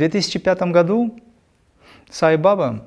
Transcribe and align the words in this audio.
2005 0.00 0.62
году 0.72 1.20
Сай 2.08 2.38
Баба 2.38 2.86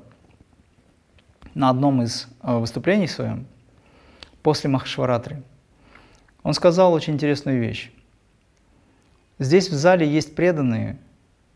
на 1.54 1.70
одном 1.70 2.02
из 2.02 2.26
э, 2.42 2.58
выступлений 2.58 3.06
своем 3.06 3.46
после 4.42 4.68
Махашваратры, 4.68 5.42
он 6.42 6.54
сказал 6.54 6.92
очень 6.92 7.14
интересную 7.14 7.60
вещь. 7.60 7.92
Здесь 9.38 9.70
в 9.70 9.74
зале 9.74 10.06
есть 10.08 10.34
преданные, 10.34 10.98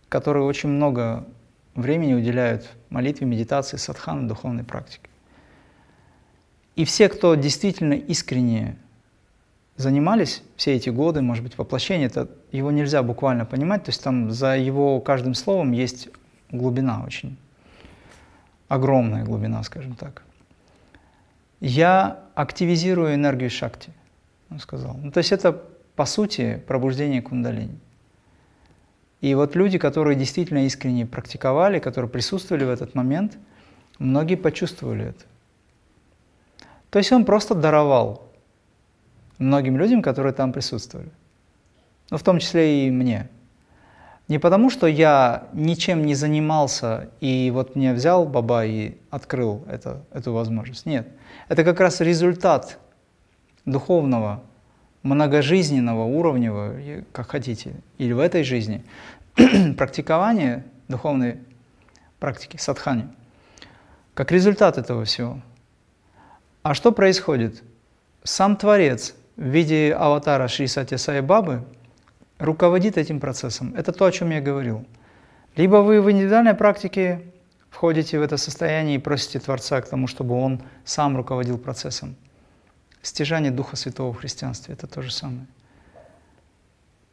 которые 0.08 0.44
очень 0.44 0.68
много 0.68 1.26
времени 1.74 2.14
уделяют 2.14 2.70
молитве, 2.88 3.26
медитации, 3.26 3.76
садханы, 3.78 4.28
духовной 4.28 4.64
практике. 4.64 5.10
И 6.76 6.84
все, 6.84 7.08
кто 7.08 7.34
действительно 7.34 7.94
искренне 7.94 8.78
занимались 9.78 10.42
все 10.56 10.74
эти 10.74 10.90
годы, 10.90 11.22
может 11.22 11.44
быть, 11.44 11.56
воплощение, 11.56 12.08
это 12.08 12.28
его 12.52 12.70
нельзя 12.70 13.02
буквально 13.02 13.46
понимать, 13.46 13.84
то 13.84 13.90
есть 13.90 14.02
там 14.02 14.30
за 14.30 14.56
его 14.56 15.00
каждым 15.00 15.34
словом 15.34 15.72
есть 15.72 16.08
глубина 16.50 17.04
очень, 17.06 17.38
огромная 18.66 19.24
глубина, 19.24 19.62
скажем 19.62 19.94
так. 19.94 20.24
Я 21.60 22.24
активизирую 22.34 23.14
энергию 23.14 23.50
шакти, 23.50 23.90
он 24.50 24.58
сказал. 24.58 24.96
Ну, 25.00 25.12
то 25.12 25.18
есть 25.18 25.32
это, 25.32 25.62
по 25.94 26.06
сути, 26.06 26.60
пробуждение 26.66 27.22
кундалини. 27.22 27.78
И 29.20 29.34
вот 29.34 29.54
люди, 29.56 29.78
которые 29.78 30.16
действительно 30.16 30.66
искренне 30.66 31.06
практиковали, 31.06 31.78
которые 31.78 32.10
присутствовали 32.10 32.64
в 32.64 32.70
этот 32.70 32.94
момент, 32.94 33.38
многие 33.98 34.36
почувствовали 34.36 35.06
это. 35.06 35.24
То 36.90 36.98
есть 36.98 37.12
он 37.12 37.24
просто 37.24 37.54
даровал 37.54 38.27
многим 39.38 39.76
людям, 39.76 40.02
которые 40.02 40.32
там 40.32 40.52
присутствовали. 40.52 41.10
Ну, 42.10 42.16
в 42.16 42.22
том 42.22 42.38
числе 42.38 42.86
и 42.86 42.90
мне. 42.90 43.28
Не 44.28 44.38
потому, 44.38 44.68
что 44.68 44.86
я 44.86 45.48
ничем 45.54 46.04
не 46.04 46.14
занимался, 46.14 47.08
и 47.20 47.50
вот 47.52 47.76
мне 47.76 47.94
взял 47.94 48.26
Баба 48.26 48.66
и 48.66 48.98
открыл 49.10 49.64
это, 49.68 50.02
эту 50.12 50.32
возможность. 50.32 50.84
Нет. 50.84 51.08
Это 51.48 51.64
как 51.64 51.80
раз 51.80 52.00
результат 52.00 52.78
духовного, 53.64 54.42
многожизненного, 55.02 56.04
уровневого, 56.04 56.74
как 57.12 57.30
хотите, 57.30 57.76
или 57.96 58.12
в 58.12 58.18
этой 58.18 58.44
жизни, 58.44 58.84
практикования 59.78 60.66
духовной 60.88 61.38
практики, 62.18 62.58
садхани, 62.58 63.08
как 64.12 64.30
результат 64.30 64.76
этого 64.76 65.04
всего. 65.04 65.40
А 66.62 66.74
что 66.74 66.92
происходит? 66.92 67.62
Сам 68.24 68.56
Творец 68.56 69.14
в 69.38 69.44
виде 69.44 69.94
аватара 69.94 70.48
Шри 70.48 70.66
Сати 70.66 70.96
Сай 70.96 71.22
Бабы 71.22 71.64
руководит 72.38 72.98
этим 72.98 73.20
процессом. 73.20 73.72
Это 73.76 73.92
то, 73.92 74.04
о 74.04 74.12
чем 74.12 74.30
я 74.30 74.40
говорил. 74.40 74.84
Либо 75.56 75.76
вы 75.76 76.02
в 76.02 76.10
индивидуальной 76.10 76.54
практике 76.54 77.22
входите 77.70 78.18
в 78.18 78.22
это 78.22 78.36
состояние 78.36 78.96
и 78.96 78.98
просите 78.98 79.38
Творца 79.38 79.80
к 79.80 79.88
тому, 79.88 80.08
чтобы 80.08 80.34
Он 80.34 80.60
сам 80.84 81.16
руководил 81.16 81.56
процессом. 81.56 82.16
Стяжание 83.00 83.52
Духа 83.52 83.76
Святого 83.76 84.12
в 84.12 84.18
христианстве– 84.18 84.74
это 84.74 84.88
то 84.88 85.02
же 85.02 85.12
самое. 85.12 85.46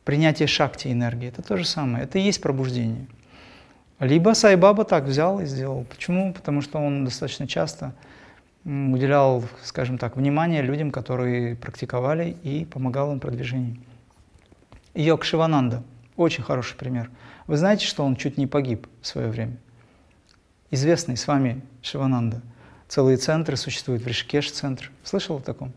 Принятие 0.04 0.48
шакти 0.48 0.88
энергии– 0.88 1.28
это 1.30 1.44
то 1.44 1.58
же 1.58 1.66
самое. 1.66 2.06
Это 2.06 2.18
и 2.18 2.24
есть 2.24 2.42
пробуждение. 2.42 3.06
Либо 4.00 4.34
Сайбаба 4.34 4.84
так 4.84 5.04
взял 5.04 5.40
и 5.42 5.46
сделал. 5.46 5.86
Почему? 5.86 6.34
Потому 6.34 6.62
что 6.62 6.80
он 6.80 7.06
достаточно 7.06 7.48
часто 7.48 7.94
уделял, 8.66 9.44
скажем 9.64 9.98
так, 9.98 10.18
внимание 10.18 10.62
людям, 10.62 10.92
которые 10.92 11.56
практиковали 11.56 12.36
и 12.44 12.66
помогал 12.66 13.12
им 13.14 13.20
в. 13.20 13.80
Йог 14.96 15.24
Шивананда– 15.24 15.84
очень 16.16 16.44
хороший 16.44 16.76
пример. 16.76 17.12
Вы 17.48 17.58
знаете, 17.58 17.86
что 17.86 18.04
он 18.04 18.16
чуть 18.16 18.38
не 18.38 18.48
погиб 18.48 18.88
в 19.02 19.08
свое 19.08 19.28
время? 19.28 19.58
Известный 20.72 21.18
с 21.18 21.28
вами 21.28 21.62
Шивананда. 21.82 22.42
Целые 22.88 23.18
центры 23.18 23.58
существуют, 23.58 24.04
в 24.04 24.08
Ришкеш-центр. 24.08 24.92
Слышал 25.04 25.38
о 25.38 25.42
таком? 25.42 25.74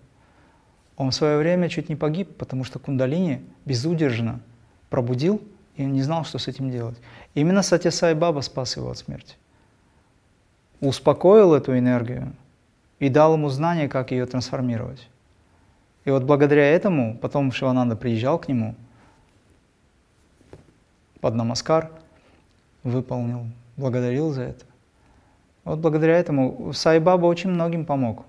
Он 0.96 1.10
в 1.10 1.14
свое 1.14 1.38
время 1.38 1.68
чуть 1.68 1.88
не 1.88 1.96
погиб, 1.96 2.36
потому 2.36 2.64
что 2.64 2.78
кундалини 2.78 3.42
безудержно 3.64 4.40
пробудил, 4.90 5.42
и 5.76 5.84
он 5.84 5.92
не 5.92 6.02
знал, 6.02 6.24
что 6.24 6.38
с 6.38 6.48
этим 6.48 6.70
делать. 6.70 6.98
Именно 7.34 7.62
Сатьясай 7.62 8.14
Баба 8.14 8.40
спас 8.40 8.76
его 8.76 8.90
от 8.90 8.98
смерти. 8.98 9.36
Успокоил 10.80 11.54
эту 11.54 11.76
энергию, 11.76 12.32
и 12.98 13.08
дал 13.08 13.34
ему 13.34 13.48
знание, 13.48 13.88
как 13.88 14.10
ее 14.10 14.26
трансформировать. 14.26 15.08
И 16.04 16.10
вот 16.10 16.24
благодаря 16.24 16.66
этому 16.66 17.16
потом 17.16 17.52
Шивананда 17.52 17.96
приезжал 17.96 18.38
к 18.38 18.48
нему 18.48 18.74
под 21.20 21.34
намаскар, 21.34 21.90
выполнил, 22.82 23.46
благодарил 23.76 24.30
за 24.32 24.42
это. 24.42 24.64
Вот 25.64 25.80
благодаря 25.80 26.18
этому 26.18 26.72
Сайбаба 26.72 27.26
очень 27.26 27.50
многим 27.50 27.84
помог, 27.84 28.24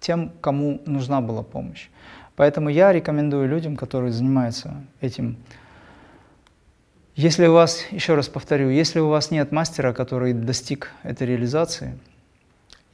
тем, 0.00 0.30
кому 0.40 0.80
нужна 0.86 1.20
была 1.20 1.42
помощь. 1.42 1.88
Поэтому 2.36 2.68
я 2.68 2.92
рекомендую 2.92 3.48
людям, 3.48 3.76
которые 3.76 4.12
занимаются 4.12 4.74
этим, 5.00 5.36
если 7.16 7.46
у 7.46 7.52
вас, 7.52 7.80
еще 7.92 8.14
раз 8.14 8.28
повторю, 8.28 8.70
если 8.70 8.98
у 8.98 9.08
вас 9.08 9.30
нет 9.30 9.52
мастера, 9.52 9.92
который 9.92 10.32
достиг 10.32 10.90
этой 11.02 11.26
реализации– 11.26 11.98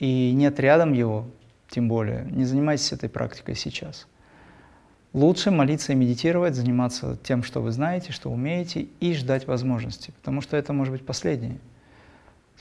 и 0.00 0.32
нет 0.32 0.58
рядом 0.58 0.92
его, 0.92 1.28
тем 1.68 1.88
более, 1.88 2.26
не 2.30 2.44
занимайтесь 2.44 2.92
этой 2.92 3.08
практикой 3.08 3.54
сейчас. 3.54 4.08
Лучше 5.12 5.50
молиться 5.50 5.92
и 5.92 5.94
медитировать, 5.94 6.54
заниматься 6.54 7.16
тем, 7.22 7.42
что 7.44 7.60
вы 7.60 7.70
знаете, 7.70 8.10
что 8.10 8.30
умеете, 8.30 8.88
и 8.98 9.14
ждать 9.14 9.46
возможности, 9.46 10.10
потому 10.10 10.40
что 10.40 10.56
это 10.56 10.72
может 10.72 10.92
быть 10.92 11.06
последняя 11.06 11.58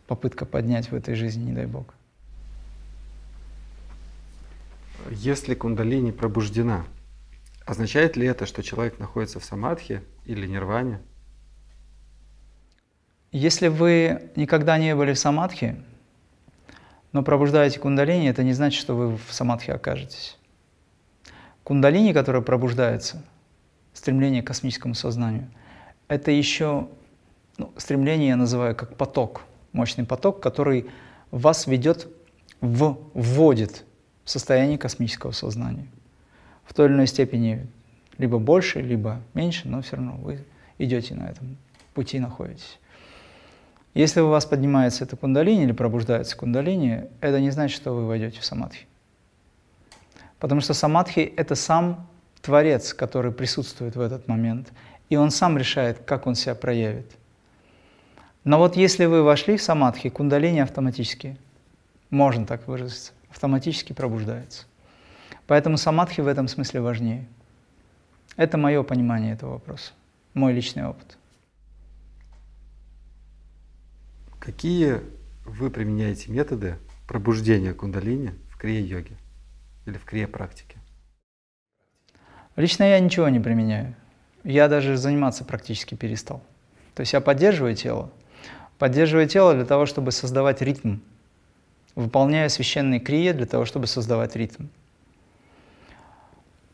попытка 0.05 0.45
поднять 0.45 0.91
в 0.91 0.95
этой 0.95 1.13
жизни, 1.13 1.43
не 1.43 1.53
дай 1.53 1.67
Бог. 1.67 1.93
Если 5.11 5.53
кундалини 5.53 6.11
пробуждена, 6.11 6.83
означает 7.65 8.17
ли 8.17 8.25
это, 8.25 8.47
что 8.47 8.63
человек 8.63 8.97
находится 8.97 9.39
в 9.39 9.45
самадхи 9.45 10.01
или 10.25 10.47
нирване? 10.47 10.99
Если 13.31 13.67
вы 13.67 14.31
никогда 14.35 14.79
не 14.79 14.95
были 14.95 15.13
в 15.13 15.19
самадхи, 15.19 15.77
но 17.11 17.23
пробуждаете 17.23 17.79
кундалини, 17.79 18.29
это 18.29 18.43
не 18.43 18.53
значит, 18.53 18.79
что 18.79 18.95
вы 18.95 19.17
в 19.17 19.31
самадхи 19.31 19.71
окажетесь. 19.71 20.37
Кундалини, 21.63 22.13
которая 22.13 22.41
пробуждается, 22.41 23.23
стремление 23.93 24.41
к 24.41 24.47
космическому 24.47 24.95
сознанию, 24.95 25.49
это 26.07 26.31
еще 26.31 26.87
ну, 27.57 27.71
стремление 27.77 28.29
я 28.29 28.35
называю 28.35 28.75
как 28.75 28.95
поток, 28.95 29.43
мощный 29.73 30.05
поток, 30.05 30.41
который 30.41 30.89
вас 31.31 31.67
ведет, 31.67 32.07
в, 32.61 32.97
вводит 33.13 33.85
в 34.23 34.29
состояние 34.29 34.77
космического 34.77 35.31
сознания. 35.31 35.87
В 36.65 36.73
той 36.73 36.87
или 36.87 36.93
иной 36.93 37.07
степени 37.07 37.67
либо 38.17 38.37
больше, 38.39 38.81
либо 38.81 39.21
меньше, 39.33 39.67
но 39.67 39.81
все 39.81 39.95
равно 39.95 40.17
вы 40.17 40.45
идете 40.77 41.15
на 41.15 41.29
этом 41.29 41.57
пути, 41.93 42.19
находитесь. 42.19 42.79
Если 43.93 44.21
у 44.21 44.29
вас 44.29 44.45
поднимается 44.45 45.03
эта 45.03 45.15
кундалини 45.15 45.63
или 45.63 45.71
пробуждается 45.71 46.37
кундалини, 46.37 47.05
это 47.21 47.39
не 47.39 47.49
значит, 47.49 47.75
что 47.75 47.93
вы 47.93 48.05
войдете 48.05 48.39
в 48.39 48.45
самадхи. 48.45 48.85
Потому 50.39 50.61
что 50.61 50.73
самадхи– 50.73 51.19
это 51.37 51.55
сам 51.55 52.07
Творец, 52.41 52.93
который 52.93 53.31
присутствует 53.31 53.95
в 53.95 54.01
этот 54.01 54.27
момент, 54.27 54.71
и 55.09 55.17
он 55.17 55.31
сам 55.31 55.57
решает, 55.57 55.99
как 56.05 56.27
он 56.27 56.35
себя 56.35 56.55
проявит. 56.55 57.11
Но 58.43 58.57
вот 58.57 58.77
если 58.77 59.05
вы 59.05 59.23
вошли 59.23 59.57
в 59.57 59.61
самадхи, 59.61 60.09
кундалини 60.09 60.59
автоматически, 60.59 61.37
можно 62.09 62.45
так 62.45 62.67
выразиться, 62.67 63.11
автоматически 63.29 63.93
пробуждается. 63.93 64.65
Поэтому 65.45 65.77
самадхи 65.77 66.21
в 66.21 66.27
этом 66.27 66.47
смысле 66.47 66.81
важнее. 66.81 67.25
Это 68.37 68.57
мое 68.57 68.83
понимание 68.83 69.33
этого 69.33 69.53
вопроса, 69.53 69.91
мой 70.33 70.53
личный 70.53 70.85
опыт. 70.85 71.17
Какие 74.39 75.01
вы 75.45 75.69
применяете 75.69 76.31
методы 76.31 76.77
пробуждения 77.07 77.73
кундалини 77.73 78.33
в 78.49 78.57
крия-йоге 78.57 79.17
или 79.85 79.97
в 79.97 80.05
крия-практике? 80.05 80.77
Лично 82.55 82.83
я 82.83 82.99
ничего 82.99 83.27
не 83.29 83.39
применяю. 83.39 83.95
Я 84.43 84.67
даже 84.69 84.97
заниматься 84.97 85.43
практически 85.43 85.95
перестал. 85.95 86.41
То 86.95 87.01
есть 87.01 87.13
я 87.13 87.21
поддерживаю 87.21 87.75
тело. 87.75 88.11
Поддерживаю 88.77 89.27
тело 89.27 89.53
для 89.53 89.65
того, 89.65 89.85
чтобы 89.85 90.11
создавать 90.11 90.61
ритм. 90.61 90.99
Выполняю 91.95 92.49
священные 92.49 93.01
крия 93.01 93.33
для 93.33 93.45
того, 93.45 93.65
чтобы 93.65 93.87
создавать 93.87 94.35
ритм. 94.35 94.67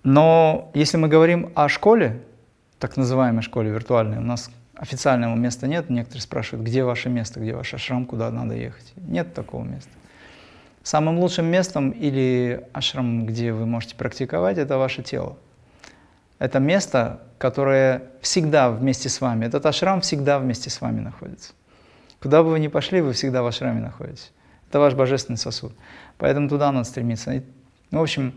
Но 0.03 0.69
если 0.75 0.97
мы 0.97 1.07
говорим 1.07 1.51
о 1.56 1.67
школе, 1.67 2.21
так 2.77 2.95
называемой 2.95 3.41
школе 3.41 3.71
виртуальной, 3.71 4.19
у 4.19 4.21
нас 4.21 4.51
официального 4.75 5.36
места 5.36 5.68
нет. 5.68 5.89
Некоторые 5.89 6.22
спрашивают, 6.22 6.68
где 6.68 6.83
ваше 6.83 7.10
место, 7.10 7.39
где 7.39 7.56
ваш 7.56 7.74
ашрам, 7.74 8.06
куда 8.06 8.30
надо 8.31 8.56
ехать. 8.56 8.94
Нет 8.95 9.33
такого 9.33 9.63
места. 9.63 9.89
Самым 10.83 11.19
лучшим 11.19 11.45
местом 11.45 11.89
или 11.89 12.68
ашрам, 12.74 13.25
где 13.25 13.51
вы 13.51 13.66
можете 13.66 13.95
практиковать, 13.95 14.57
это 14.57 14.77
ваше 14.77 15.01
тело. 15.01 15.38
Это 16.38 16.60
место, 16.60 17.22
которое 17.38 18.04
всегда 18.22 18.69
вместе 18.69 19.10
с 19.10 19.19
вами. 19.22 19.45
Этот 19.45 19.66
ашрам 19.66 20.01
всегда 20.01 20.38
вместе 20.38 20.69
с 20.69 20.81
вами 20.81 21.00
находится. 21.00 21.54
Куда 22.22 22.44
бы 22.44 22.51
вы 22.51 22.60
ни 22.60 22.68
пошли, 22.68 23.01
вы 23.01 23.13
всегда 23.13 23.42
в 23.42 23.48
ашраме 23.48 23.81
находитесь. 23.81 24.31
Это 24.69 24.80
ваш 24.80 24.94
божественный 24.94 25.38
сосуд. 25.38 25.74
Поэтому 26.18 26.50
туда 26.50 26.72
надо 26.72 26.88
стремиться. 26.88 27.44
Ну, 27.92 28.00
в 28.00 28.04
общем, 28.04 28.33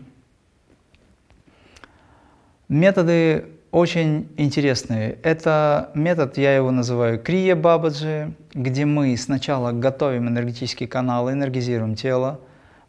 методы 2.67 3.45
очень 3.71 4.29
интересные. 4.37 5.17
Это 5.21 5.91
метод, 5.93 6.37
я 6.37 6.55
его 6.55 6.71
называю 6.71 7.19
крия 7.19 7.55
бабаджи, 7.55 8.33
где 8.53 8.85
мы 8.85 9.15
сначала 9.15 9.71
готовим 9.71 10.27
энергетические 10.27 10.89
каналы, 10.89 11.33
энергизируем 11.33 11.95
тело, 11.95 12.39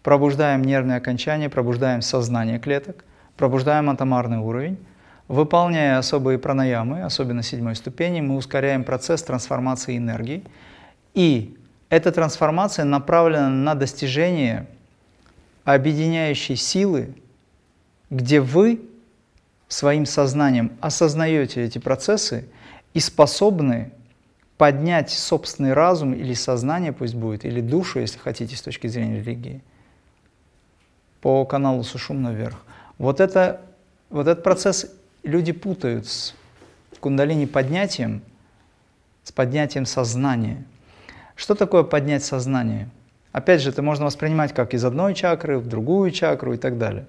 пробуждаем 0.02 0.62
нервные 0.62 0.96
окончания, 0.96 1.50
пробуждаем 1.50 2.00
сознание 2.00 2.58
клеток, 2.58 3.04
пробуждаем 3.36 3.90
атомарный 3.90 4.38
уровень. 4.38 4.78
Выполняя 5.28 5.98
особые 5.98 6.38
пранаямы, 6.38 7.02
особенно 7.04 7.42
седьмой 7.42 7.76
ступени, 7.76 8.20
мы 8.20 8.36
ускоряем 8.36 8.82
процесс 8.82 9.22
трансформации 9.22 9.96
энергии. 9.96 10.42
И 11.14 11.56
эта 11.88 12.10
трансформация 12.10 12.84
направлена 12.84 13.48
на 13.48 13.74
достижение 13.74 14.66
объединяющей 15.64 16.56
силы, 16.56 17.14
где 18.08 18.40
вы 18.40 18.80
своим 19.70 20.04
сознанием 20.04 20.72
осознаете 20.80 21.62
эти 21.62 21.78
процессы 21.78 22.44
и 22.92 23.00
способны 23.00 23.92
поднять 24.58 25.10
собственный 25.10 25.72
разум 25.72 26.12
или 26.12 26.34
сознание, 26.34 26.92
пусть 26.92 27.14
будет, 27.14 27.44
или 27.44 27.60
душу, 27.60 28.00
если 28.00 28.18
хотите, 28.18 28.56
с 28.56 28.62
точки 28.62 28.88
зрения 28.88 29.20
религии, 29.20 29.62
по 31.22 31.44
каналу 31.44 31.84
Сушум 31.84 32.20
наверх. 32.20 32.58
Вот, 32.98 33.20
это, 33.20 33.60
вот 34.10 34.26
этот 34.26 34.42
процесс 34.42 34.92
люди 35.22 35.52
путают 35.52 36.06
с 36.08 36.34
кундалини 36.98 37.46
поднятием, 37.46 38.22
с 39.22 39.30
поднятием 39.30 39.86
сознания. 39.86 40.64
Что 41.36 41.54
такое 41.54 41.84
поднять 41.84 42.24
сознание? 42.24 42.90
Опять 43.32 43.62
же, 43.62 43.70
это 43.70 43.82
можно 43.82 44.04
воспринимать 44.04 44.52
как 44.52 44.74
из 44.74 44.84
одной 44.84 45.14
чакры 45.14 45.58
в 45.58 45.68
другую 45.68 46.10
чакру 46.10 46.54
и 46.54 46.58
так 46.58 46.76
далее. 46.76 47.06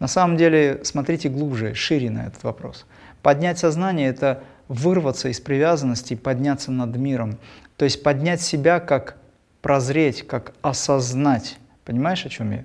На 0.00 0.08
самом 0.08 0.36
деле, 0.36 0.80
смотрите 0.82 1.28
глубже, 1.28 1.74
шире 1.74 2.10
на 2.10 2.26
этот 2.26 2.42
вопрос. 2.42 2.86
Поднять 3.22 3.58
сознание– 3.58 4.08
это 4.10 4.42
вырваться 4.66 5.28
из 5.28 5.40
привязанности 5.40 6.14
подняться 6.14 6.72
над 6.72 6.96
миром. 6.96 7.38
То 7.76 7.84
есть 7.84 8.02
поднять 8.02 8.40
себя 8.40 8.80
как 8.80 9.16
прозреть, 9.60 10.26
как 10.26 10.54
осознать. 10.62 11.58
Понимаешь, 11.84 12.24
о 12.24 12.30
чем 12.30 12.50
я? 12.50 12.64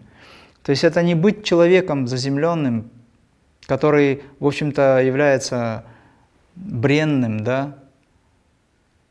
То 0.64 0.70
есть 0.70 0.84
это 0.84 1.04
не 1.04 1.14
быть 1.14 1.44
человеком 1.44 2.08
заземленным, 2.08 2.90
который, 3.66 4.24
в 4.40 4.48
общем-то, 4.48 5.02
является 5.02 5.84
бренным, 6.56 7.44
да, 7.44 7.76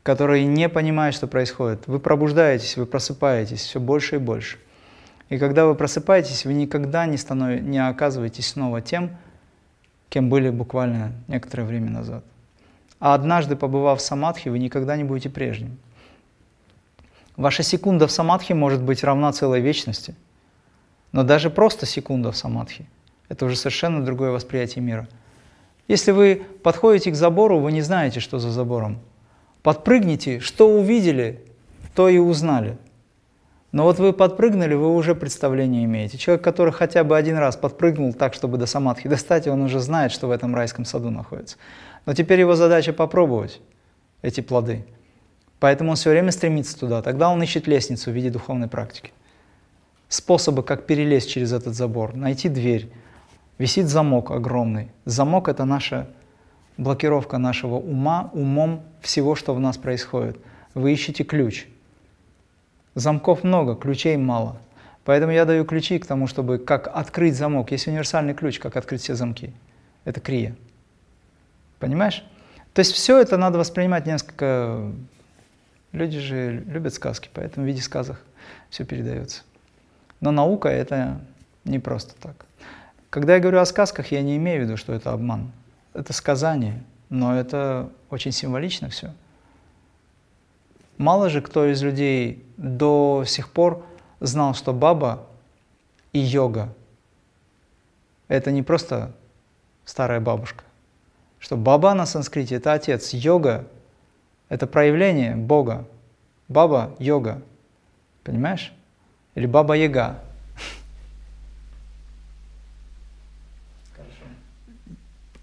который 0.01 0.45
не 0.45 0.67
понимает, 0.67 1.13
что 1.13 1.27
происходит. 1.27 1.87
Вы 1.87 1.99
пробуждаетесь, 1.99 2.75
вы 2.75 2.85
просыпаетесь 2.85 3.61
все 3.61 3.79
больше 3.79 4.15
и 4.15 4.19
больше. 4.19 4.57
И 5.29 5.37
когда 5.37 5.65
вы 5.65 5.75
просыпаетесь, 5.75 6.45
вы 6.45 6.53
никогда 6.53 7.05
не, 7.05 7.17
станов... 7.17 7.61
не 7.61 7.79
оказываетесь 7.79 8.49
снова 8.49 8.81
тем, 8.81 9.17
кем 10.09 10.29
были 10.29 10.49
буквально 10.49 11.13
некоторое 11.27 11.63
время 11.63 11.89
назад. 11.89 12.23
А 12.99 13.13
однажды, 13.13 13.55
побывав 13.55 13.99
в 13.99 14.03
самадхи, 14.03 14.49
вы 14.49 14.59
никогда 14.59 14.95
не 14.95 15.03
будете 15.03 15.29
прежним. 15.29 15.77
Ваша 17.35 17.63
секунда 17.63 18.07
в 18.07 18.11
самадхи 18.11 18.53
может 18.53 18.81
быть 18.81 19.03
равна 19.03 19.31
целой 19.33 19.61
вечности. 19.61 20.15
Но 21.11 21.23
даже 21.23 21.49
просто 21.49 21.85
секунда 21.85 22.31
в 22.31 22.37
самадхи– 22.37 22.87
это 23.29 23.45
уже 23.45 23.55
совершенно 23.55 24.05
другое 24.05 24.31
восприятие 24.31 24.83
мира. 24.83 25.07
Если 25.87 26.11
вы 26.11 26.43
подходите 26.63 27.11
к 27.11 27.15
забору, 27.15 27.59
вы 27.59 27.71
не 27.71 27.81
знаете, 27.81 28.19
что 28.19 28.39
за 28.39 28.51
забором. 28.51 28.99
Подпрыгните, 29.63 30.39
что 30.39 30.69
увидели, 30.69 31.43
то 31.95 32.09
и 32.09 32.19
узнали– 32.19 32.77
но 33.75 33.83
вот 33.83 33.99
вы 33.99 34.13
подпрыгнули, 34.13 34.73
вы 34.73 34.95
уже 34.95 35.15
представление 35.15 35.83
имеете. 35.83 36.17
Человек, 36.17 36.41
который 36.41 36.71
хотя 36.71 37.03
бы 37.03 37.17
один 37.17 37.35
раз 37.35 37.57
подпрыгнул 37.57 38.13
так, 38.13 38.33
чтобы 38.33 38.57
до 38.57 38.67
самадхи 38.67 39.09
достать, 39.09 39.47
он 39.47 39.61
уже 39.63 39.81
знает, 39.81 40.13
что 40.13 40.27
в 40.27 40.31
этом 40.31 40.55
райском 40.55 40.85
саду 40.85 41.09
находится. 41.09 41.57
Но 42.05 42.13
теперь 42.13 42.39
его 42.39 42.55
задача 42.55 42.93
попробовать 42.93 43.59
эти 44.21 44.39
плоды. 44.39 44.85
Поэтому 45.59 45.89
он 45.89 45.97
все 45.97 46.09
время 46.09 46.31
стремится 46.31 46.79
туда. 46.79 47.01
Тогда 47.01 47.29
он 47.29 47.43
ищет 47.43 47.67
лестницу 47.67 48.11
в 48.11 48.13
виде 48.13 48.29
духовной 48.29 48.69
практики. 48.69 49.11
Способы, 50.07 50.63
как 50.63 50.85
перелезть 50.85 51.29
через 51.29 51.51
этот 51.51 51.75
забор, 51.75 52.15
найти 52.15 52.47
дверь. 52.47 52.89
Висит 53.57 53.87
замок 53.87 54.31
огромный. 54.31 54.93
Замок– 55.03 55.47
это 55.49 55.65
наша 55.65 56.07
блокировка 56.77 57.39
нашего 57.39 57.75
ума, 57.75 58.29
умом 58.31 58.83
всего, 59.01 59.35
что 59.35 59.53
в 59.53 59.59
нас 59.59 59.75
происходит. 59.75 60.37
Вы 60.75 60.93
ищете 60.93 61.25
ключ– 61.25 61.67
Замков 62.95 63.43
много, 63.43 63.75
ключей 63.75 64.17
мало. 64.17 64.57
Поэтому 65.03 65.31
я 65.31 65.45
даю 65.45 65.65
ключи 65.65 65.99
к 65.99 66.05
тому, 66.05 66.27
чтобы 66.27 66.57
как 66.57 66.87
открыть 66.87 67.35
замок. 67.35 67.71
Есть 67.71 67.87
универсальный 67.87 68.33
ключ, 68.33 68.57
как 68.57 68.75
открыть 68.75 69.01
все 69.01 69.15
замки. 69.15 69.53
Это 70.05 70.19
крия. 70.19 70.55
Понимаешь? 71.79 72.25
То 72.73 72.79
есть 72.79 72.93
все 72.93 73.19
это 73.19 73.37
надо 73.37 73.59
воспринимать 73.59 74.05
несколько... 74.05 74.91
Люди 75.91 76.19
же 76.19 76.63
любят 76.67 76.93
сказки, 76.93 77.29
поэтому 77.33 77.65
в 77.65 77.69
виде 77.69 77.81
сказок 77.81 78.19
все 78.69 78.83
передается. 78.83 79.43
Но 80.19 80.31
наука 80.31 80.67
это 80.67 81.21
не 81.63 81.79
просто 81.79 82.15
так. 82.19 82.45
Когда 83.09 83.35
я 83.35 83.39
говорю 83.39 83.59
о 83.59 83.65
сказках, 83.65 84.11
я 84.11 84.21
не 84.21 84.35
имею 84.35 84.61
в 84.61 84.65
виду, 84.65 84.75
что 84.75 84.91
это 84.91 85.13
обман. 85.13 85.51
Это 85.93 86.11
сказание, 86.11 86.83
но 87.09 87.37
это 87.37 87.89
очень 88.09 88.33
символично 88.33 88.89
все. 88.89 89.13
Мало 90.97 91.29
же 91.29 91.41
кто 91.41 91.65
из 91.65 91.83
людей 91.83 92.45
до 92.57 93.23
сих 93.27 93.51
пор 93.51 93.85
знал, 94.19 94.53
что 94.53 94.73
баба 94.73 95.27
и 96.13 96.19
йога– 96.19 96.73
это 98.27 98.51
не 98.51 98.63
просто 98.63 99.13
старая 99.83 100.19
бабушка. 100.19 100.63
Что 101.37 101.57
баба 101.57 101.93
на 101.93 102.05
санскрите– 102.05 102.55
это 102.57 102.73
отец, 102.73 103.13
йога– 103.13 103.67
это 104.49 104.67
проявление 104.67 105.35
Бога. 105.35 105.85
Баба– 106.47 106.95
йога. 106.99 107.41
Понимаешь? 108.23 108.73
Или 109.35 109.45
баба-яга. 109.45 110.19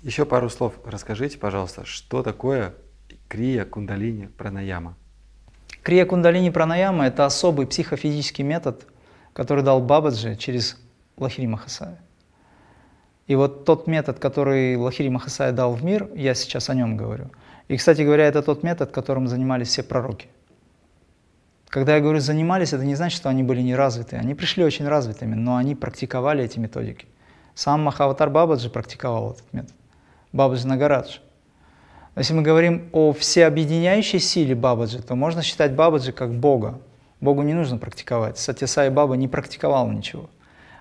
Еще 0.03 0.25
пару 0.25 0.51
слов 0.51 0.75
расскажите, 0.85 1.39
пожалуйста, 1.39 1.85
что 1.85 2.25
такое 2.25 2.75
крия 3.29 3.65
кундалини 3.65 4.27
пранаяма? 4.27 4.97
Крия 5.83 6.07
кундалини 6.07 6.51
пранаяма– 6.51 7.07
это 7.07 7.27
особый 7.27 7.67
психофизический 7.67 8.45
метод, 8.45 8.87
который 9.33 9.65
дал 9.65 9.81
Бабаджи 9.81 10.37
через 10.37 10.79
Лахири 11.17 11.47
Махасая. 11.47 11.99
И 13.27 13.35
вот 13.35 13.65
тот 13.65 13.89
метод, 13.89 14.21
который 14.21 14.77
Лахири 14.77 15.09
Махасая 15.09 15.51
дал 15.51 15.75
в 15.75 15.85
мир, 15.85 16.09
я 16.15 16.35
сейчас 16.35 16.71
о 16.71 16.75
нем 16.75 16.97
говорю. 16.97 17.31
И, 17.67 17.77
кстати 17.77 18.03
говоря, 18.03 18.27
это 18.27 18.43
тот 18.43 18.63
метод, 18.63 18.93
которым 18.93 19.27
занимались 19.27 19.69
все 19.69 19.83
пророки. 19.83 20.29
Когда 21.69 21.97
я 21.97 22.03
говорю 22.03 22.21
«занимались», 22.21 22.73
это 22.75 22.85
не 22.85 22.95
значит, 22.95 23.17
что 23.17 23.31
они 23.31 23.43
были 23.43 23.63
неразвиты. 23.63 24.17
Они 24.17 24.35
пришли 24.35 24.63
очень 24.63 24.87
развитыми, 24.87 25.35
но 25.35 25.57
они 25.57 25.75
практиковали 25.75 26.45
эти 26.45 26.59
методики. 26.59 27.07
Сам 27.55 27.83
Махаватар 27.83 28.31
Бабаджи 28.31 28.69
практиковал 28.71 29.33
этот 29.33 29.53
метод. 29.53 29.75
Бабаджи 30.33 30.67
Нагарадж– 30.67 31.19
если 32.17 32.35
мы 32.35 32.43
говорим 32.43 32.89
о 32.93 33.13
всеобъединяющей 33.13 34.19
силе 34.19 34.55
Бабаджи, 34.55 35.01
то 35.03 35.15
можно 35.15 35.43
считать 35.43 35.73
Бабаджи 35.73 36.13
как 36.13 36.33
Бога. 36.33 36.79
Богу 37.23 37.43
не 37.43 37.55
нужно 37.55 37.79
практиковать. 37.79 38.37
Сатьясай 38.37 38.91
Баба 38.91 39.15
не 39.15 39.29
практиковал 39.29 39.89
ничего. 39.89 40.29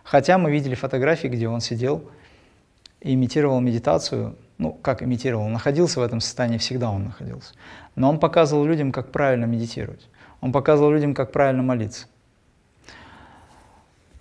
Хотя 0.04 0.38
мы 0.38 0.52
видели 0.52 0.76
фотографии, 0.76 1.28
где 1.28 1.48
он 1.48 1.62
сидел 1.62 2.04
и 3.00 3.14
имитировал 3.14 3.60
медитацию. 3.62 4.36
Ну, 4.58 4.74
как 4.74 5.04
имитировал? 5.04 5.46
Он 5.46 5.54
находился 5.54 6.00
в 6.00 6.04
этом 6.04 6.20
состоянии, 6.20 6.58
всегда 6.58 6.92
он 6.92 7.06
находился. 7.06 7.54
Но 7.96 8.10
он 8.10 8.20
показывал 8.20 8.66
людям, 8.66 8.92
как 8.92 9.12
правильно 9.12 9.46
медитировать. 9.46 10.08
Он 10.42 10.52
показывал 10.52 10.92
людям, 10.92 11.14
как 11.14 11.32
правильно 11.32 11.62
молиться. 11.62 12.08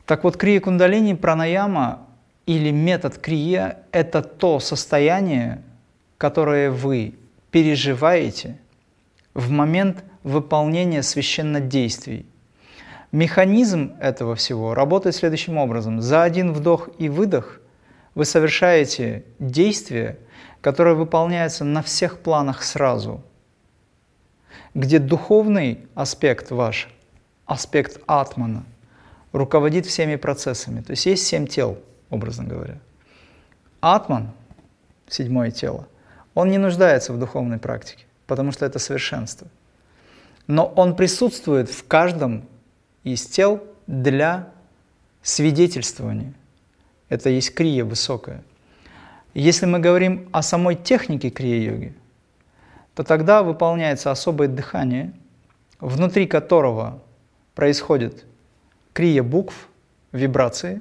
Так 0.06 0.24
вот, 0.24 0.36
крия 0.36 0.60
кундалини, 0.60 1.14
пранаяма 1.14 2.06
или 2.46 2.70
метод 2.70 3.16
крия– 3.18 3.78
это 3.92 4.22
то 4.22 4.60
состояние, 4.60 5.62
которое 6.20 6.70
вы 6.70 7.14
переживаете 7.50 8.58
в 9.32 9.48
момент 9.48 10.04
выполнения 10.22 11.02
священнодействий. 11.02 12.26
Механизм 13.10 13.94
этого 14.02 14.34
всего 14.34 14.74
работает 14.74 15.16
следующим 15.16 15.56
образом. 15.56 16.02
За 16.02 16.22
один 16.22 16.52
вдох 16.52 16.90
и 16.98 17.08
выдох 17.08 17.62
вы 18.14 18.26
совершаете 18.26 19.24
действие, 19.38 20.18
которое 20.60 20.94
выполняется 20.94 21.64
на 21.64 21.82
всех 21.82 22.18
планах 22.18 22.64
сразу, 22.64 23.22
где 24.74 24.98
духовный 24.98 25.86
аспект 25.94 26.50
ваш, 26.50 26.90
аспект 27.46 27.98
атмана, 28.06 28.66
руководит 29.32 29.86
всеми 29.86 30.16
процессами. 30.16 30.82
То 30.82 30.90
есть 30.90 31.06
есть 31.06 31.26
семь 31.26 31.46
тел, 31.46 31.78
образно 32.10 32.44
говоря. 32.44 32.76
Атман 33.80 34.32
седьмое 35.08 35.50
тело, 35.50 35.88
он 36.40 36.50
не 36.50 36.58
нуждается 36.58 37.12
в 37.12 37.18
духовной 37.18 37.58
практике, 37.58 38.04
потому 38.26 38.52
что 38.52 38.64
это 38.66 38.78
совершенство. 38.78 39.46
Но 40.46 40.66
он 40.66 40.96
присутствует 40.96 41.68
в 41.70 41.86
каждом 41.86 42.44
из 43.04 43.26
тел 43.26 43.62
для 43.86 44.48
свидетельствования. 45.22 46.32
Это 47.08 47.28
есть 47.28 47.54
крия 47.54 47.84
высокая. 47.84 48.42
Если 49.34 49.66
мы 49.66 49.78
говорим 49.78 50.28
о 50.32 50.42
самой 50.42 50.74
технике 50.76 51.30
крия-йоги, 51.30 51.94
то 52.94 53.04
тогда 53.04 53.42
выполняется 53.42 54.10
особое 54.10 54.48
дыхание, 54.48 55.12
внутри 55.78 56.26
которого 56.26 57.02
происходит 57.54 58.24
крия 58.92 59.22
букв, 59.22 59.68
вибрации, 60.12 60.80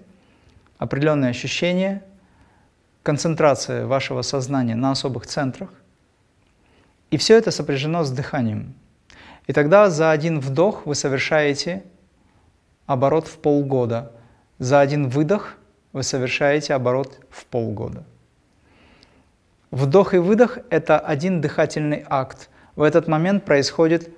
определенные 0.77 1.29
ощущения, 1.29 2.03
концентрация 3.03 3.85
вашего 3.85 4.21
сознания 4.21 4.75
на 4.75 4.91
особых 4.91 5.25
центрах. 5.25 5.69
И 7.11 7.17
все 7.17 7.37
это 7.37 7.51
сопряжено 7.51 8.03
с 8.03 8.11
дыханием. 8.11 8.75
И 9.47 9.53
тогда 9.53 9.89
за 9.89 10.11
один 10.11 10.39
вдох 10.39 10.85
вы 10.85 10.95
совершаете 10.95 11.83
оборот 12.85 13.27
в 13.27 13.37
полгода. 13.37 14.11
За 14.59 14.79
один 14.79 15.09
выдох 15.09 15.55
вы 15.93 16.03
совершаете 16.03 16.73
оборот 16.73 17.19
в 17.29 17.45
полгода. 17.45 18.03
Вдох 19.71 20.13
и 20.13 20.17
выдох– 20.17 20.57
это 20.69 20.99
один 20.99 21.41
дыхательный 21.41 22.05
акт. 22.09 22.49
В 22.75 22.81
этот 22.81 23.07
момент 23.07 23.45
происходит 23.45 24.09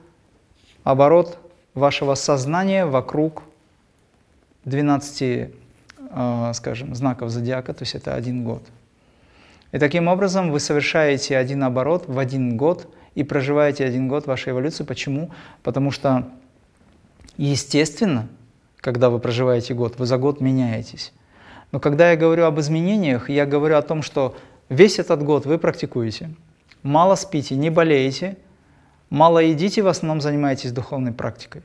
оборот 0.84 1.38
вашего 1.74 2.16
сознания 2.16 2.86
вокруг 2.86 3.44
12, 4.66 5.22
э, 5.22 5.52
скажем, 6.54 6.96
знаков 6.96 7.30
зодиака, 7.30 7.74
то 7.74 7.84
есть 7.84 7.96
это 7.96 8.16
один 8.16 8.44
год. 8.44 8.64
И 9.72 9.80
таким 9.80 10.08
образом 10.08 10.52
вы 10.52 10.60
совершаете 10.60 11.38
один 11.38 11.64
оборот 11.64 12.08
в 12.08 12.20
один 12.20 12.58
год 12.58 12.94
и 13.16 13.24
проживаете 13.24 13.86
один 13.86 14.08
год 14.08 14.28
вашей 14.28 14.52
эволюции. 14.52 14.84
Почему? 14.84 15.32
Потому 15.64 15.92
что, 15.92 16.28
естественно, 17.38 18.28
когда 18.78 19.10
вы 19.10 19.20
проживаете 19.20 19.74
год, 19.74 19.98
вы 19.98 20.06
за 20.06 20.18
год 20.18 20.42
меняетесь. 20.42 21.14
Но 21.72 21.80
когда 21.80 22.12
я 22.12 22.18
говорю 22.18 22.46
об 22.46 22.60
изменениях, 22.60 23.30
я 23.30 23.46
говорю 23.46 23.78
о 23.78 23.82
том, 23.82 24.02
что 24.02 24.36
весь 24.68 25.00
этот 25.00 25.24
год 25.24 25.46
вы 25.46 25.58
практикуете, 25.58 26.32
мало 26.84 27.16
спите, 27.16 27.56
не 27.56 27.70
болеете, 27.70 28.38
мало 29.10 29.40
едите, 29.40 29.82
в 29.82 29.88
основном 29.88 30.20
занимаетесь 30.20 30.74
духовной 30.74 31.14
практикой. 31.14 31.62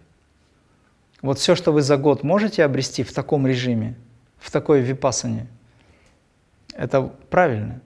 Вот 1.22 1.38
все, 1.38 1.56
что 1.56 1.72
вы 1.72 1.82
за 1.82 1.96
год 1.96 2.22
можете 2.22 2.62
обрести 2.64 3.02
в 3.02 3.12
таком 3.12 3.46
режиме, 3.46 3.96
в 4.46 4.50
такой 4.52 4.80
випасане, 4.80 5.48
это 6.72 7.02
правильно. 7.30 7.80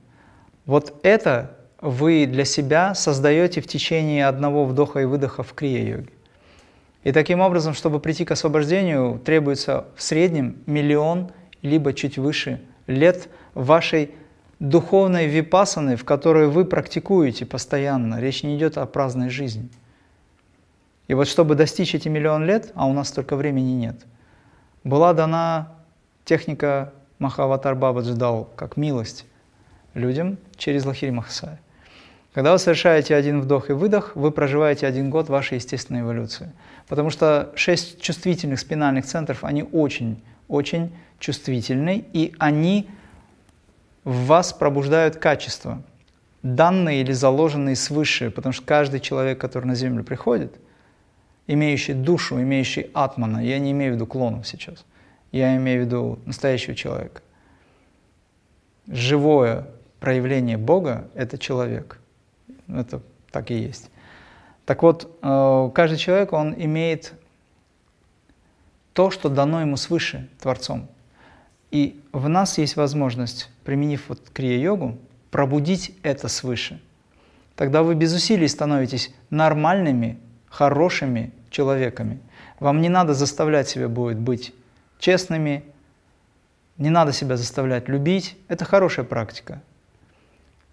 Вот 0.66 0.94
это 1.02 1.56
вы 1.80 2.26
для 2.26 2.44
себя 2.44 2.94
создаете 2.94 3.62
в 3.62 3.66
течение 3.66 4.26
одного 4.26 4.66
вдоха 4.66 5.00
и 5.00 5.06
выдоха 5.06 5.42
в 5.42 5.54
крия-йоге. 5.54 6.10
И 7.02 7.12
таким 7.12 7.40
образом, 7.40 7.72
чтобы 7.72 7.98
прийти 7.98 8.26
к 8.26 8.32
освобождению, 8.32 9.18
требуется 9.24 9.86
в 9.96 10.02
среднем 10.02 10.58
миллион, 10.66 11.30
либо 11.62 11.94
чуть 11.94 12.18
выше 12.18 12.60
лет 12.86 13.30
вашей 13.54 14.10
духовной 14.58 15.28
випасаны, 15.28 15.96
в 15.96 16.04
которой 16.04 16.48
вы 16.48 16.66
практикуете 16.66 17.46
постоянно. 17.46 18.20
Речь 18.20 18.42
не 18.42 18.58
идет 18.58 18.76
о 18.76 18.84
праздной 18.84 19.30
жизни. 19.30 19.70
И 21.08 21.14
вот 21.14 21.26
чтобы 21.26 21.54
достичь 21.54 21.94
эти 21.94 22.08
миллион 22.08 22.44
лет, 22.44 22.70
а 22.74 22.86
у 22.86 22.92
нас 22.92 23.08
столько 23.08 23.34
времени 23.36 23.72
нет, 23.72 24.04
была 24.84 25.14
дана 25.14 25.79
техника 26.24 26.92
Махаватар 27.18 27.74
Бабаджи 27.74 28.14
дал 28.14 28.44
как 28.56 28.76
милость 28.76 29.26
людям 29.94 30.38
через 30.56 30.84
Лахири 30.84 31.10
Махасая. 31.10 31.60
Когда 32.32 32.52
вы 32.52 32.58
совершаете 32.58 33.16
один 33.16 33.40
вдох 33.40 33.70
и 33.70 33.72
выдох, 33.72 34.14
вы 34.14 34.30
проживаете 34.30 34.86
один 34.86 35.10
год 35.10 35.28
вашей 35.28 35.56
естественной 35.56 36.02
эволюции. 36.02 36.52
Потому 36.86 37.10
что 37.10 37.50
шесть 37.56 38.00
чувствительных 38.00 38.60
спинальных 38.60 39.04
центров, 39.04 39.42
они 39.42 39.64
очень, 39.64 40.22
очень 40.46 40.94
чувствительны, 41.18 42.04
и 42.12 42.34
они 42.38 42.88
в 44.04 44.26
вас 44.26 44.52
пробуждают 44.52 45.16
качества, 45.16 45.82
данные 46.42 47.02
или 47.02 47.12
заложенные 47.12 47.74
свыше, 47.74 48.30
потому 48.30 48.52
что 48.52 48.64
каждый 48.64 49.00
человек, 49.00 49.40
который 49.40 49.66
на 49.66 49.74
Землю 49.74 50.04
приходит– 50.04 50.54
имеющий 51.52 51.94
душу, 51.94 52.40
имеющий 52.40 52.90
атмана. 52.94 53.44
Я 53.44 53.58
не 53.58 53.72
имею 53.72 53.92
в 53.92 53.94
виду 53.96 54.06
клонов 54.06 54.46
сейчас. 54.46 54.84
Я 55.32 55.56
имею 55.56 55.82
в 55.82 55.86
виду 55.86 56.18
настоящего 56.26 56.74
человека. 56.74 57.22
Живое 58.88 59.68
проявление 60.00 60.56
Бога– 60.56 61.08
это 61.14 61.38
человек. 61.38 62.00
Это 62.68 63.00
так 63.30 63.50
и 63.50 63.54
есть. 63.54 63.90
Так 64.64 64.82
вот, 64.82 65.18
э, 65.22 65.70
каждый 65.74 65.98
человек, 65.98 66.32
он 66.32 66.54
имеет 66.56 67.12
то, 68.92 69.10
что 69.10 69.28
дано 69.28 69.60
ему 69.60 69.76
свыше 69.76 70.28
Творцом. 70.40 70.88
И 71.70 72.00
в 72.12 72.28
нас 72.28 72.58
есть 72.58 72.76
возможность, 72.76 73.50
применив 73.64 74.08
вот 74.08 74.30
крия-йогу, 74.32 74.98
пробудить 75.30 75.96
это 76.02 76.28
свыше. 76.28 76.80
Тогда 77.54 77.82
вы 77.82 77.94
без 77.94 78.12
усилий 78.14 78.48
становитесь 78.48 79.14
нормальными, 79.30 80.18
хорошими 80.48 81.32
человеками. 81.50 82.20
Вам 82.58 82.80
не 82.80 82.88
надо 82.88 83.14
заставлять 83.14 83.68
себя 83.68 83.88
будет 83.88 84.18
быть 84.18 84.52
честными, 85.00 85.64
не 86.78 86.90
надо 86.90 87.12
себя 87.12 87.36
заставлять 87.36 87.88
любить. 87.88 88.36
Это 88.48 88.64
хорошая 88.64 89.04
практика. 89.04 89.60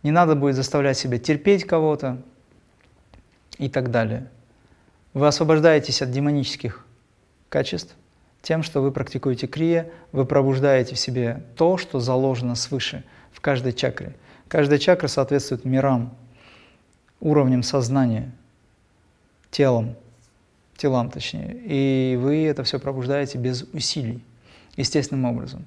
Не 0.04 0.12
надо 0.12 0.36
будет 0.36 0.56
заставлять 0.56 0.98
себя 0.98 1.18
терпеть 1.18 1.66
кого-то 1.66 2.22
и 3.58 3.68
так 3.68 3.90
далее. 3.90 4.28
Вы 5.14 5.28
освобождаетесь 5.28 6.02
от 6.02 6.12
демонических 6.12 6.86
качеств 7.50 7.96
тем, 8.42 8.64
что 8.64 8.82
вы 8.82 8.92
практикуете 8.92 9.48
крия, 9.48 9.90
вы 10.12 10.26
пробуждаете 10.26 10.96
в 10.96 11.00
себе 11.00 11.44
то, 11.56 11.78
что 11.78 12.00
заложено 12.00 12.56
свыше 12.56 13.04
в 13.32 13.42
каждой 13.42 13.74
чакре. 13.74 14.16
Каждая 14.48 14.80
чакра 14.80 15.08
соответствует 15.08 15.66
мирам, 15.66 16.16
уровням 17.20 17.64
сознания, 17.64 18.32
телом, 19.52 19.96
телам 20.78 21.10
точнее, 21.10 21.60
и 21.66 22.18
вы 22.18 22.46
это 22.46 22.64
все 22.64 22.80
пробуждаете 22.80 23.38
без 23.38 23.64
усилий, 23.74 24.24
естественным 24.76 25.26
образом. 25.26 25.66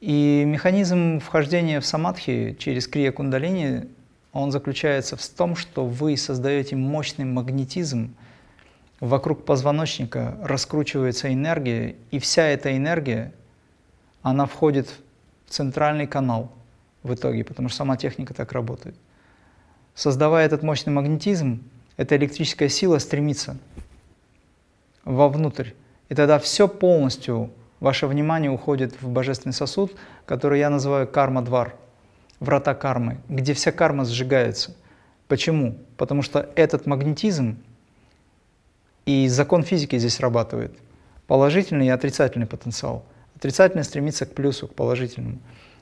И 0.00 0.44
механизм 0.46 1.20
вхождения 1.20 1.80
в 1.80 1.86
самадхи 1.86 2.56
через 2.58 2.86
крия 2.86 3.12
кундалини, 3.12 3.88
он 4.32 4.52
заключается 4.52 5.16
в 5.16 5.26
том, 5.26 5.56
что 5.56 5.86
вы 5.86 6.16
создаете 6.16 6.76
мощный 6.76 7.24
магнетизм, 7.24 8.14
вокруг 9.00 9.44
позвоночника 9.44 10.38
раскручивается 10.42 11.32
энергия, 11.32 11.96
и 12.10 12.18
вся 12.18 12.44
эта 12.44 12.76
энергия, 12.76 13.32
она 14.22 14.46
входит 14.46 14.88
в 15.46 15.50
центральный 15.50 16.06
канал 16.06 16.52
в 17.02 17.14
итоге, 17.14 17.44
потому 17.44 17.68
что 17.68 17.78
сама 17.78 17.96
техника 17.96 18.34
так 18.34 18.52
работает. 18.52 18.96
Создавая 19.94 20.44
этот 20.44 20.62
мощный 20.62 20.90
магнетизм, 20.90 21.62
эта 21.96 22.16
электрическая 22.16 22.68
сила 22.68 22.98
стремится 22.98 23.56
вовнутрь. 25.06 25.70
И 26.10 26.14
тогда 26.14 26.38
все 26.38 26.68
полностью, 26.68 27.50
ваше 27.80 28.06
внимание 28.06 28.50
уходит 28.50 29.00
в 29.00 29.08
божественный 29.08 29.54
сосуд, 29.54 29.96
который 30.26 30.58
я 30.58 30.68
называю 30.68 31.08
карма-двар, 31.08 31.74
врата 32.40 32.74
кармы, 32.74 33.18
где 33.28 33.54
вся 33.54 33.72
карма 33.72 34.04
сжигается. 34.04 34.76
Почему? 35.28 35.78
Потому 35.96 36.22
что 36.22 36.50
этот 36.54 36.86
магнетизм 36.86 37.56
и 39.06 39.28
закон 39.28 39.62
физики 39.62 39.98
здесь 39.98 40.14
срабатывает. 40.14 40.76
Положительный 41.26 41.86
и 41.86 41.90
отрицательный 41.90 42.46
потенциал. 42.46 43.04
Отрицательный 43.36 43.84
стремится 43.84 44.26
к 44.26 44.34
плюсу, 44.34 44.68
к 44.68 44.74
положительному. 44.74 45.38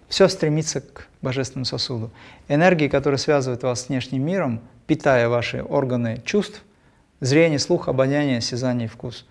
Все 0.09 0.29
стремится 0.29 0.81
к 0.81 1.09
божественному 1.23 1.65
сосуду. 1.65 2.11
Энергии, 2.49 2.89
которые 2.89 3.19
связывают 3.19 3.63
вас 3.63 3.83
с 3.83 3.89
внешним 3.89 4.25
миром, 4.25 4.61
питая 4.87 5.29
ваши 5.29 5.63
органы 5.63 6.23
чувств– 6.25 6.63
зрение, 7.21 7.59
слух, 7.59 7.89
обоняние, 7.89 8.39
осязание, 8.39 8.89
вкус, 8.89 9.27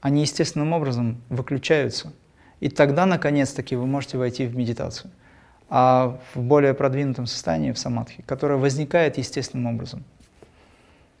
они 0.00 0.22
естественным 0.22 0.72
образом 0.72 1.22
выключаются. 1.28 2.12
И 2.60 2.68
тогда, 2.68 3.06
наконец-таки, 3.06 3.76
вы 3.76 3.86
можете 3.86 4.18
войти 4.18 4.46
в 4.46 4.56
медитацию. 4.56 5.10
А 5.68 6.18
в 6.34 6.40
более 6.40 6.74
продвинутом 6.74 7.26
состоянии, 7.26 7.72
в 7.72 7.78
самадхи, 7.78 8.22
которое 8.26 8.56
возникает 8.56 9.18
естественным 9.18 9.74
образом. 9.74 10.04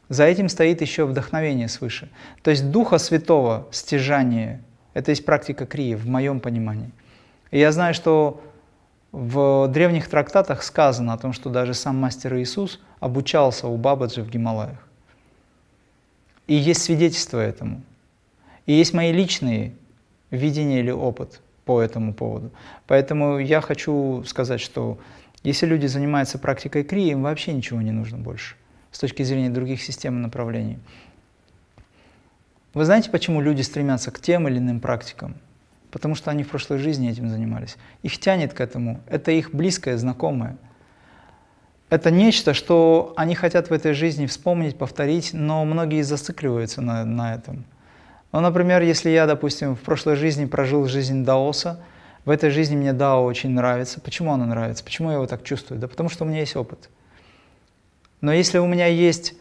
За 0.08 0.24
этим 0.24 0.48
стоит 0.48 0.80
еще 0.80 1.06
вдохновение 1.06 1.68
свыше. 1.68 2.10
То 2.42 2.50
есть 2.50 2.70
Духа 2.70 2.98
Святого, 2.98 3.66
стяжание, 3.70 4.62
это 4.92 5.10
есть 5.10 5.24
практика 5.24 5.66
крии, 5.66 5.94
в 5.94 6.06
моем 6.06 6.40
понимании. 6.40 6.90
И 7.50 7.58
я 7.58 7.72
знаю, 7.72 7.94
что 7.94 8.42
в 9.12 9.68
древних 9.68 10.08
трактатах 10.08 10.62
сказано 10.62 11.12
о 11.14 11.18
том, 11.18 11.32
что 11.32 11.48
даже 11.48 11.72
сам 11.72 11.98
мастер 11.98 12.36
Иисус 12.36 12.80
обучался 13.00 13.66
у 13.66 13.76
Бабаджи 13.76 14.22
в 14.22 14.28
Гималаях. 14.28 14.83
И 16.46 16.54
есть 16.54 16.82
свидетельство 16.82 17.38
этому. 17.38 17.82
И 18.66 18.72
есть 18.72 18.92
мои 18.92 19.12
личные 19.12 19.74
видения 20.30 20.80
или 20.80 20.90
опыт 20.90 21.40
по 21.64 21.80
этому 21.80 22.12
поводу. 22.12 22.50
Поэтому 22.86 23.38
я 23.38 23.60
хочу 23.60 24.22
сказать, 24.26 24.60
что 24.60 24.98
Если 25.44 25.66
люди 25.66 25.86
занимаются 25.86 26.38
практикой 26.38 26.84
крии, 26.84 27.10
им 27.10 27.22
вообще 27.22 27.52
ничего 27.52 27.82
не 27.82 27.92
нужно 27.92 28.16
больше 28.16 28.56
с 28.90 28.98
точки 28.98 29.22
зрения 29.22 29.50
других 29.50 29.82
систем 29.82 30.18
и 30.18 30.22
направлений. 30.22 30.78
Вы 32.72 32.86
знаете, 32.86 33.10
почему 33.10 33.42
люди 33.42 33.60
стремятся 33.60 34.10
к 34.10 34.20
тем 34.20 34.48
или 34.48 34.58
иным 34.58 34.80
практикам? 34.80 35.36
Потому 35.90 36.14
что 36.14 36.30
они 36.30 36.42
в 36.42 36.48
прошлой 36.48 36.78
жизни 36.78 37.10
этим 37.10 37.28
занимались. 37.28 37.76
Их 38.02 38.18
тянет 38.18 38.54
к 38.54 38.60
этому. 38.60 39.00
Это 39.06 39.30
их 39.32 39.54
близкое, 39.54 39.98
знакомое. 39.98 40.56
Это 41.90 42.10
нечто, 42.10 42.54
что 42.54 43.12
они 43.16 43.34
хотят 43.34 43.70
в 43.70 43.72
этой 43.72 43.92
жизни 43.92 44.26
вспомнить, 44.26 44.76
повторить, 44.76 45.30
но 45.32 45.64
многие 45.64 46.02
зацикливаются 46.02 46.80
на, 46.80 47.04
на 47.04 47.34
этом. 47.34 47.64
Ну, 48.32 48.40
например, 48.40 48.82
если 48.82 49.10
я, 49.10 49.26
допустим, 49.26 49.76
в 49.76 49.80
прошлой 49.80 50.16
жизни 50.16 50.46
прожил 50.46 50.88
жизнь 50.88 51.24
даоса, 51.24 51.80
в 52.24 52.30
этой 52.30 52.50
жизни 52.50 52.74
мне 52.74 52.92
дао 52.92 53.24
очень 53.24 53.50
нравится. 53.50 54.00
Почему 54.00 54.32
оно 54.32 54.46
нравится? 54.46 54.82
Почему 54.82 55.10
я 55.10 55.16
его 55.16 55.26
так 55.26 55.44
чувствую? 55.44 55.78
Да 55.78 55.88
потому 55.88 56.08
что 56.08 56.24
у 56.24 56.26
меня 56.26 56.40
есть 56.40 56.56
опыт. 56.56 56.88
Но 58.20 58.32
если 58.32 58.58
у 58.58 58.66
меня 58.66 58.86
есть 58.86 59.34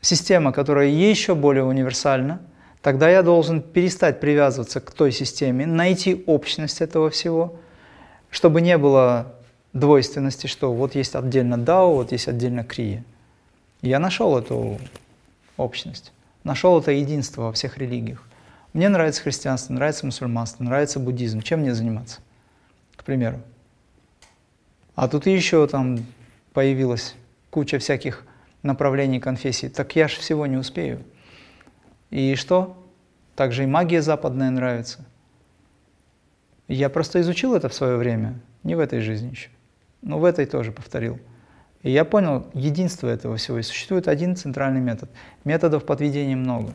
система, 0.00 0.52
которая 0.52 0.88
еще 0.88 1.34
более 1.34 1.64
универсальна, 1.64 2.40
тогда 2.80 3.10
я 3.10 3.22
должен 3.22 3.60
перестать 3.60 4.18
привязываться 4.18 4.80
к 4.80 4.90
той 4.92 5.12
системе, 5.12 5.66
найти 5.66 6.24
общность 6.26 6.80
этого 6.80 7.10
всего, 7.10 7.56
чтобы 8.30 8.62
не 8.62 8.78
было 8.78 9.34
двойственности, 9.72 10.46
что 10.46 10.72
вот 10.72 10.94
есть 10.94 11.14
отдельно 11.14 11.58
Дао, 11.58 11.94
вот 11.94 12.12
есть 12.12 12.28
отдельно 12.28 12.64
Крия. 12.64 13.04
Я 13.82 13.98
нашел 13.98 14.36
эту 14.38 14.78
общность, 15.56 16.12
нашел 16.44 16.78
это 16.80 16.92
единство 16.92 17.42
во 17.42 17.52
всех 17.52 17.78
религиях. 17.78 18.26
Мне 18.72 18.88
нравится 18.88 19.22
христианство, 19.22 19.72
нравится 19.72 20.06
мусульманство, 20.06 20.62
нравится 20.62 21.00
буддизм. 21.00 21.42
Чем 21.42 21.60
мне 21.60 21.74
заниматься, 21.74 22.20
к 22.96 23.04
примеру? 23.04 23.40
А 24.94 25.08
тут 25.08 25.26
еще 25.26 25.66
там 25.66 26.04
появилась 26.52 27.14
куча 27.50 27.78
всяких 27.78 28.24
направлений 28.62 29.18
конфессий, 29.18 29.68
так 29.68 29.96
я 29.96 30.08
же 30.08 30.16
всего 30.16 30.46
не 30.46 30.56
успею. 30.56 31.02
И 32.10 32.34
что? 32.34 32.76
Также 33.34 33.64
и 33.64 33.66
магия 33.66 34.02
западная 34.02 34.50
нравится. 34.50 35.04
Я 36.68 36.88
просто 36.88 37.20
изучил 37.20 37.54
это 37.54 37.68
в 37.68 37.74
свое 37.74 37.96
время, 37.96 38.38
не 38.62 38.74
в 38.74 38.80
этой 38.80 39.00
жизни 39.00 39.30
еще, 39.30 39.48
но 40.02 40.18
в 40.18 40.24
этой 40.24 40.46
тоже 40.46 40.72
повторил. 40.72 41.18
И 41.82 41.90
я 41.90 42.04
понял 42.04 42.46
единство 42.52 43.08
этого 43.08 43.36
всего. 43.36 43.58
И 43.58 43.62
существует 43.62 44.08
один 44.08 44.36
центральный 44.36 44.80
метод. 44.80 45.10
Методов 45.44 45.84
подведения 45.84 46.36
много. 46.36 46.72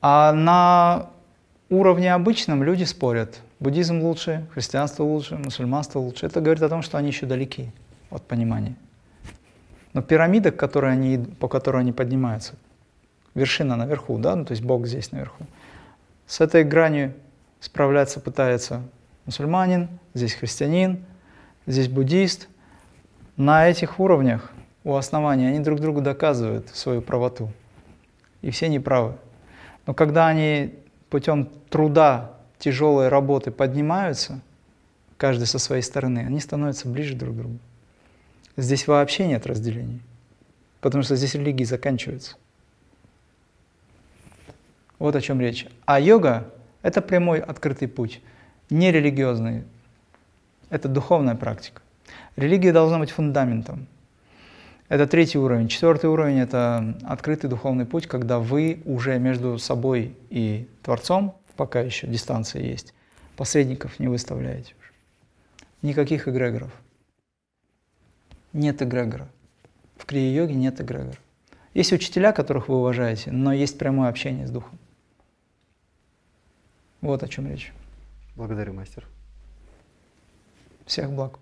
А 0.00 0.32
на 0.32 1.10
уровне 1.68 2.12
обычном 2.12 2.62
люди 2.62 2.84
спорят. 2.84 3.40
Буддизм 3.60 4.00
лучше, 4.00 4.46
христианство 4.52 5.02
лучше, 5.02 5.36
мусульманство 5.36 5.98
лучше. 5.98 6.26
Это 6.26 6.40
говорит 6.40 6.62
о 6.62 6.68
том, 6.68 6.82
что 6.82 6.98
они 6.98 7.08
еще 7.08 7.26
далеки 7.26 7.70
от 8.10 8.22
понимания. 8.22 8.76
Но 9.92 10.02
пирамида, 10.02 10.52
к 10.52 10.56
которой 10.56 10.92
они, 10.92 11.18
по 11.18 11.48
которой 11.48 11.80
они 11.80 11.92
поднимаются, 11.92 12.54
вершина 13.34 13.76
наверху, 13.76 14.18
да, 14.18 14.36
ну, 14.36 14.44
то 14.44 14.52
есть 14.52 14.62
Бог 14.62 14.86
здесь 14.86 15.10
наверху, 15.10 15.46
с 16.26 16.40
этой 16.40 16.64
гранью 16.64 17.14
справляться 17.60 18.20
пытается 18.20 18.82
мусульманин, 19.24 19.88
здесь 20.12 20.34
христианин, 20.34 21.04
здесь 21.66 21.88
буддист. 21.88 22.48
На 23.36 23.68
этих 23.68 24.00
уровнях 24.00 24.52
у 24.84 24.94
основания 24.94 25.48
они 25.48 25.60
друг 25.60 25.80
другу 25.80 26.00
доказывают 26.00 26.68
свою 26.70 27.02
правоту. 27.02 27.50
И 28.40 28.50
все 28.50 28.68
неправы. 28.68 29.16
Но 29.86 29.94
когда 29.94 30.26
они 30.26 30.74
путем 31.10 31.48
труда, 31.68 32.32
тяжелой 32.58 33.08
работы 33.08 33.50
поднимаются, 33.50 34.40
каждый 35.16 35.46
со 35.46 35.58
своей 35.58 35.82
стороны, 35.82 36.20
они 36.20 36.40
становятся 36.40 36.88
ближе 36.88 37.14
друг 37.14 37.34
к 37.34 37.38
другу. 37.38 37.58
Здесь 38.56 38.86
вообще 38.86 39.26
нет 39.26 39.46
разделений, 39.46 40.00
потому 40.80 41.02
что 41.02 41.16
здесь 41.16 41.34
религии 41.34 41.64
заканчиваются. 41.64 42.36
Вот 44.98 45.14
о 45.14 45.20
чем 45.20 45.40
речь. 45.40 45.66
А 45.84 46.00
йога– 46.00 46.48
это 46.82 47.02
прямой 47.02 47.40
открытый 47.40 47.86
путь, 47.86 48.22
не 48.70 48.90
религиозный. 48.90 49.64
Это 50.70 50.88
духовная 50.88 51.34
практика. 51.34 51.82
Религия 52.36 52.72
должна 52.72 52.98
быть 52.98 53.10
фундаментом. 53.10 53.86
Это 54.88 55.06
третий 55.06 55.38
уровень. 55.38 55.68
Четвертый 55.68 56.10
уровень– 56.10 56.38
это 56.40 56.96
открытый 57.04 57.50
духовный 57.50 57.86
путь, 57.86 58.06
когда 58.06 58.38
вы 58.38 58.82
уже 58.84 59.18
между 59.18 59.58
собой 59.58 60.16
и 60.30 60.68
Творцом, 60.82 61.36
пока 61.56 61.80
еще 61.80 62.06
дистанция 62.06 62.62
есть, 62.62 62.94
посредников 63.36 63.98
не 63.98 64.08
выставляете. 64.08 64.74
Никаких 65.82 66.28
эгрегоров– 66.28 66.72
нет 68.56 68.80
эгрегора. 68.80 69.28
В 69.98 70.06
крия-йоге 70.06 70.54
нет 70.54 70.80
эгрегора. 70.80 71.18
Есть 71.74 71.92
учителя, 71.92 72.32
которых 72.32 72.68
вы 72.68 72.76
уважаете, 72.76 73.30
но 73.30 73.52
есть 73.52 73.78
прямое 73.78 74.08
общение 74.08 74.46
с 74.46 74.50
духом. 74.50 74.78
Вот 77.02 77.22
о 77.22 77.28
чем 77.28 77.46
речь. 77.46 77.72
Благодарю, 78.34 78.72
мастер. 78.72 79.06
Всех 80.86 81.10
благ. 81.12 81.40